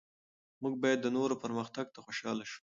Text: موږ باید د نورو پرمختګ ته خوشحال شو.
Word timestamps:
موږ 0.61 0.73
باید 0.83 0.99
د 1.01 1.07
نورو 1.17 1.35
پرمختګ 1.43 1.85
ته 1.93 1.99
خوشحال 2.05 2.39
شو. 2.51 2.61